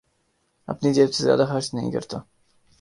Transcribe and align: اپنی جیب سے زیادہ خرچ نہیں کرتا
اپنی 0.67 0.93
جیب 0.93 1.13
سے 1.13 1.23
زیادہ 1.23 1.45
خرچ 1.49 1.73
نہیں 1.73 1.91
کرتا 1.91 2.17